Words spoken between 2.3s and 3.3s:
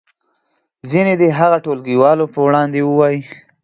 په وړاندې ووایي.